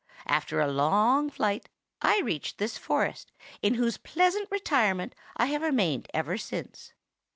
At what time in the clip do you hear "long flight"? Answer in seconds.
0.67-1.69